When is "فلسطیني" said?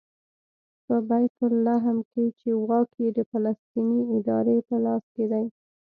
3.31-4.01